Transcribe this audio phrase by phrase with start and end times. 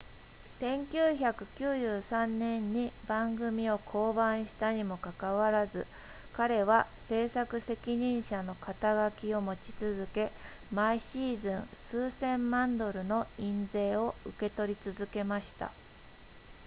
[0.59, 5.85] 1993年に番組を降板したにもかかわらず
[6.33, 10.31] 彼は制作責任者の肩書きを持ち続け
[10.73, 15.71] 毎シーズン数千万ドルの印税を受け取り続けました